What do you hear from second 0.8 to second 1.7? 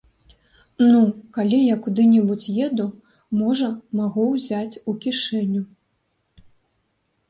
Ну, калі